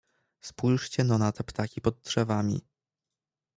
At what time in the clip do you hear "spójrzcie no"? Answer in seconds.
0.41-1.17